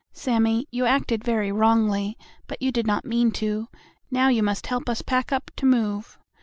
[0.13, 2.17] Sammie, you acted very wrongly,
[2.47, 3.67] but you did not mean to.
[4.09, 6.17] Now, you must help us pack up to move."